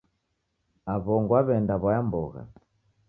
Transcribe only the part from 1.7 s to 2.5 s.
w'aya mbogha.